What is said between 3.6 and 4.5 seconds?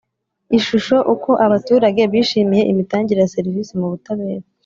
mu butabera